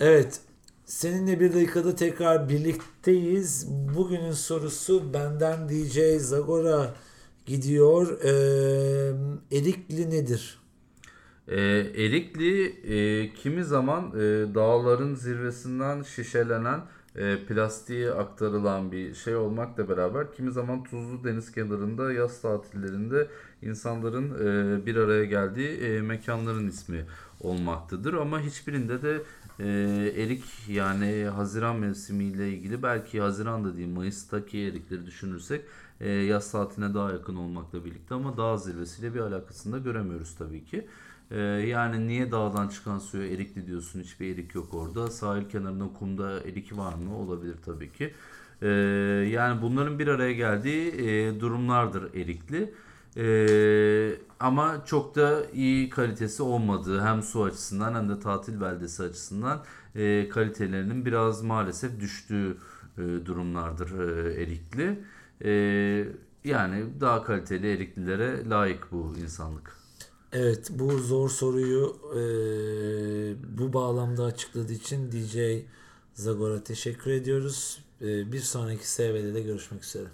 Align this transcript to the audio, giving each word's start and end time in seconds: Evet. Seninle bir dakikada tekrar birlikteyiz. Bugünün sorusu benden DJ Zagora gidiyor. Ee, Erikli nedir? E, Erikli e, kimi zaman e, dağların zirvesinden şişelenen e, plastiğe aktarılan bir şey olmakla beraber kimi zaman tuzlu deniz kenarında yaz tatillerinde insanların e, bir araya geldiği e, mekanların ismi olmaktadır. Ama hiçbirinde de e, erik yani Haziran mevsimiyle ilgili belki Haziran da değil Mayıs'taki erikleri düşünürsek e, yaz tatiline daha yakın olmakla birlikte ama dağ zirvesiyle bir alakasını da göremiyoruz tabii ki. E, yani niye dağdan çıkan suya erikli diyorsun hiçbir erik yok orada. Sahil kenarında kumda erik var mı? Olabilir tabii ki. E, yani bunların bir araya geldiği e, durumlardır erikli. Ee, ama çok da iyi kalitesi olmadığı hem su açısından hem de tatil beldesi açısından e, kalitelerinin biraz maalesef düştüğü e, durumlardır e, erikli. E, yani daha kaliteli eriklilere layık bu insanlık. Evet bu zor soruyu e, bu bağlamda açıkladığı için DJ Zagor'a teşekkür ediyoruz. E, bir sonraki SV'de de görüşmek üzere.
Evet. 0.00 0.40
Seninle 0.84 1.40
bir 1.40 1.54
dakikada 1.54 1.94
tekrar 1.94 2.48
birlikteyiz. 2.48 3.68
Bugünün 3.96 4.32
sorusu 4.32 5.14
benden 5.14 5.68
DJ 5.68 5.98
Zagora 6.18 6.94
gidiyor. 7.46 8.18
Ee, 8.24 9.56
Erikli 9.56 10.10
nedir? 10.10 10.58
E, 11.48 11.60
Erikli 12.04 12.64
e, 12.66 13.32
kimi 13.32 13.64
zaman 13.64 14.12
e, 14.14 14.54
dağların 14.54 15.14
zirvesinden 15.14 16.02
şişelenen 16.02 16.80
e, 17.16 17.44
plastiğe 17.46 18.10
aktarılan 18.10 18.92
bir 18.92 19.14
şey 19.14 19.36
olmakla 19.36 19.88
beraber 19.88 20.32
kimi 20.32 20.52
zaman 20.52 20.84
tuzlu 20.84 21.24
deniz 21.24 21.52
kenarında 21.52 22.12
yaz 22.12 22.40
tatillerinde 22.42 23.28
insanların 23.62 24.30
e, 24.30 24.86
bir 24.86 24.96
araya 24.96 25.24
geldiği 25.24 25.68
e, 25.68 26.00
mekanların 26.00 26.68
ismi 26.68 27.04
olmaktadır. 27.40 28.14
Ama 28.14 28.40
hiçbirinde 28.40 29.02
de 29.02 29.22
e, 29.58 29.64
erik 30.22 30.44
yani 30.68 31.24
Haziran 31.24 31.76
mevsimiyle 31.76 32.52
ilgili 32.52 32.82
belki 32.82 33.20
Haziran 33.20 33.64
da 33.64 33.76
değil 33.76 33.88
Mayıs'taki 33.88 34.58
erikleri 34.58 35.06
düşünürsek 35.06 35.64
e, 36.00 36.10
yaz 36.10 36.52
tatiline 36.52 36.94
daha 36.94 37.12
yakın 37.12 37.36
olmakla 37.36 37.84
birlikte 37.84 38.14
ama 38.14 38.36
dağ 38.36 38.56
zirvesiyle 38.56 39.14
bir 39.14 39.20
alakasını 39.20 39.72
da 39.72 39.78
göremiyoruz 39.78 40.34
tabii 40.38 40.64
ki. 40.64 40.86
E, 41.30 41.38
yani 41.40 42.08
niye 42.08 42.32
dağdan 42.32 42.68
çıkan 42.68 42.98
suya 42.98 43.26
erikli 43.28 43.66
diyorsun 43.66 44.00
hiçbir 44.00 44.34
erik 44.34 44.54
yok 44.54 44.74
orada. 44.74 45.10
Sahil 45.10 45.48
kenarında 45.48 45.88
kumda 45.98 46.40
erik 46.40 46.76
var 46.76 46.94
mı? 46.94 47.16
Olabilir 47.18 47.56
tabii 47.64 47.92
ki. 47.92 48.14
E, 48.62 48.68
yani 49.32 49.62
bunların 49.62 49.98
bir 49.98 50.08
araya 50.08 50.32
geldiği 50.32 50.92
e, 50.92 51.40
durumlardır 51.40 52.14
erikli. 52.14 52.74
Ee, 53.16 54.10
ama 54.40 54.84
çok 54.86 55.16
da 55.16 55.46
iyi 55.54 55.90
kalitesi 55.90 56.42
olmadığı 56.42 57.00
hem 57.00 57.22
su 57.22 57.44
açısından 57.44 57.94
hem 57.94 58.08
de 58.08 58.20
tatil 58.20 58.60
beldesi 58.60 59.02
açısından 59.02 59.64
e, 59.94 60.28
kalitelerinin 60.28 61.06
biraz 61.06 61.42
maalesef 61.42 62.00
düştüğü 62.00 62.56
e, 62.98 63.02
durumlardır 63.26 63.98
e, 63.98 64.42
erikli. 64.42 65.04
E, 65.44 65.50
yani 66.44 67.00
daha 67.00 67.22
kaliteli 67.22 67.72
eriklilere 67.72 68.48
layık 68.48 68.92
bu 68.92 69.14
insanlık. 69.22 69.78
Evet 70.32 70.70
bu 70.70 70.98
zor 70.98 71.28
soruyu 71.28 71.96
e, 72.14 72.20
bu 73.58 73.72
bağlamda 73.72 74.24
açıkladığı 74.24 74.72
için 74.72 75.12
DJ 75.12 75.64
Zagor'a 76.14 76.64
teşekkür 76.64 77.10
ediyoruz. 77.10 77.84
E, 78.00 78.32
bir 78.32 78.40
sonraki 78.40 78.90
SV'de 78.90 79.34
de 79.34 79.40
görüşmek 79.40 79.84
üzere. 79.84 80.08